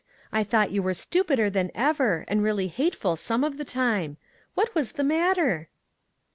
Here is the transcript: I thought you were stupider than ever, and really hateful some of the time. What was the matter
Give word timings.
I 0.31 0.43
thought 0.43 0.71
you 0.71 0.81
were 0.81 0.95
stupider 0.95 1.47
than 1.51 1.69
ever, 1.75 2.25
and 2.27 2.41
really 2.41 2.69
hateful 2.69 3.15
some 3.15 3.43
of 3.43 3.57
the 3.57 3.63
time. 3.63 4.17
What 4.55 4.73
was 4.73 4.93
the 4.93 5.03
matter 5.03 5.69